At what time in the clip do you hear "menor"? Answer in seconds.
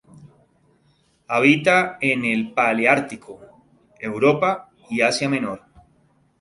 5.29-5.61